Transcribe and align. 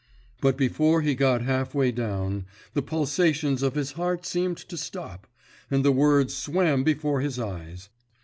But 0.41 0.57
before 0.57 1.03
he 1.03 1.09
had 1.09 1.17
got 1.19 1.41
half 1.43 1.75
way 1.75 1.91
down 1.91 2.47
the 2.73 2.81
pulsations 2.81 3.61
of 3.61 3.75
his 3.75 3.91
heart 3.91 4.25
seemed 4.25 4.57
to 4.57 4.75
stop, 4.75 5.27
and 5.69 5.85
the 5.85 5.91
words 5.91 6.33
swam 6.35 6.83
before 6.83 7.21
his 7.21 7.37
eyes. 7.37 7.89